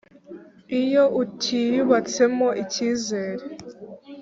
[0.81, 3.45] iyo utiyubatsemo icyizere